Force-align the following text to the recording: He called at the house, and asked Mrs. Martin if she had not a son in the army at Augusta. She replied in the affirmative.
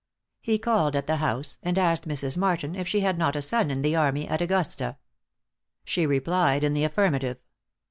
He 0.41 0.57
called 0.57 0.95
at 0.95 1.05
the 1.05 1.17
house, 1.17 1.59
and 1.61 1.77
asked 1.77 2.07
Mrs. 2.07 2.35
Martin 2.35 2.73
if 2.75 2.87
she 2.87 3.01
had 3.01 3.19
not 3.19 3.35
a 3.35 3.41
son 3.43 3.69
in 3.69 3.83
the 3.83 3.95
army 3.95 4.27
at 4.27 4.41
Augusta. 4.41 4.97
She 5.85 6.07
replied 6.07 6.63
in 6.63 6.73
the 6.73 6.83
affirmative. 6.83 7.37